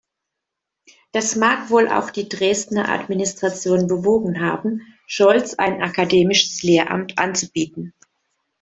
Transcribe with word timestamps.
Das 1.11 1.35
mag 1.35 1.69
wohl 1.69 1.87
auch 1.87 2.09
die 2.09 2.27
Dresdner 2.27 2.89
Administration 2.89 3.85
bewogen 3.85 4.41
haben, 4.43 4.81
Scholtz 5.05 5.53
ein 5.53 5.79
akademisches 5.83 6.63
Lehramt 6.63 7.19
anzubieten. 7.19 7.93